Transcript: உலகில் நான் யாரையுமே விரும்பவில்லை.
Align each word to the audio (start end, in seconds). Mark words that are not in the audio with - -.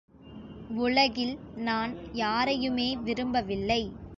உலகில் 0.77 1.35
நான் 1.59 1.91
யாரையுமே 2.13 2.95
விரும்பவில்லை. 3.03 3.81